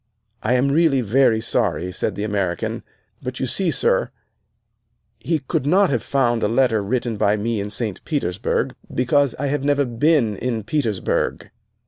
"I 0.41 0.53
am 0.53 0.69
really 0.71 1.01
very 1.01 1.39
sorry," 1.41 1.91
said 1.91 2.15
the 2.15 2.23
American, 2.23 2.81
"but 3.21 3.39
you 3.39 3.45
see, 3.45 3.69
sir, 3.69 4.09
he 5.19 5.37
could 5.37 5.67
not 5.67 5.91
have 5.91 6.01
found 6.01 6.41
a 6.41 6.47
letter 6.47 6.81
written 6.81 7.17
by 7.17 7.35
me 7.37 7.59
in 7.59 7.69
St. 7.69 8.03
Petersburg 8.03 8.73
because 8.91 9.35
I 9.37 9.45
have 9.45 9.63
never 9.63 9.85
been 9.85 10.37
in 10.37 10.63
Petersburg. 10.63 11.51